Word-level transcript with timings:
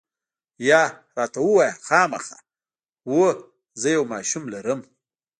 یا، 0.69 0.83
راته 1.17 1.39
ووایه، 1.43 1.73
خامخا؟ 1.87 2.37
هو، 3.07 3.19
زه 3.81 3.87
یو 3.95 4.03
ماشوم 4.11 4.43
لرم. 4.53 4.79